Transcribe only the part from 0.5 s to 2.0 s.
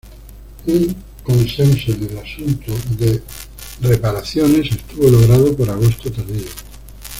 Un consenso